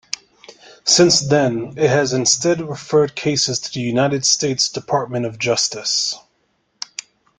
Since 0.83 1.27
then, 1.27 1.75
it 1.77 1.87
has 1.87 2.11
instead 2.11 2.59
referred 2.59 3.13
cases 3.15 3.59
to 3.59 3.71
the 3.71 3.81
United 3.85 4.25
States 4.25 4.67
Department 4.67 5.27
of 5.27 5.37
Justice. 5.37 6.15